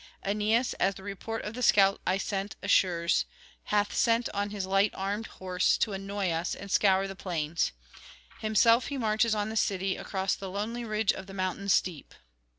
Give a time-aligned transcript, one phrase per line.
[0.23, 3.25] Aeneas, as the report of the scouts I sent assures,
[3.65, 7.71] hath sent on his light armed horse to annoy us and scour the plains;
[8.39, 12.15] himself he marches on the city across the lonely ridge of the mountain steep.